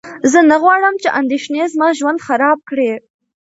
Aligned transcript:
زه 0.31 0.39
نه 0.49 0.55
غواړم 0.63 0.95
چې 1.01 1.09
اندېښنې 1.19 1.61
زما 1.73 1.87
ژوند 1.99 2.23
خراب 2.27 2.59
کړي. 2.69 2.91